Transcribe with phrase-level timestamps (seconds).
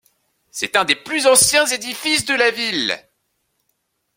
[0.49, 2.97] C'est un des plus anciens édifices de la ville.